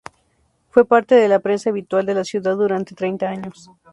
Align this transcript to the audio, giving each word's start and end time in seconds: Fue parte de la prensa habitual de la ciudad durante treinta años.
Fue 0.71 0.83
parte 0.83 1.13
de 1.13 1.27
la 1.27 1.37
prensa 1.41 1.69
habitual 1.69 2.07
de 2.07 2.15
la 2.15 2.23
ciudad 2.23 2.57
durante 2.57 2.95
treinta 2.95 3.27
años. 3.29 3.69